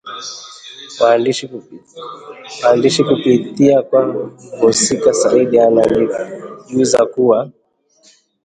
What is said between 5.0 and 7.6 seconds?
Sidi anatujuza kuwa